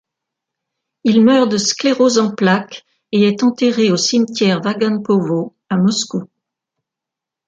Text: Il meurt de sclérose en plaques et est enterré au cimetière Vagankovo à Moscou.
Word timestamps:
Il 1.03 1.23
meurt 1.23 1.47
de 1.47 1.57
sclérose 1.59 2.17
en 2.17 2.33
plaques 2.33 2.83
et 3.11 3.27
est 3.27 3.43
enterré 3.43 3.91
au 3.91 3.97
cimetière 3.97 4.59
Vagankovo 4.59 5.55
à 5.69 5.77
Moscou. 5.77 6.23